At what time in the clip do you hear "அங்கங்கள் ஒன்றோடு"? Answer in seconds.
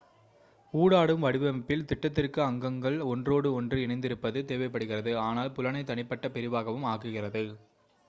2.41-3.53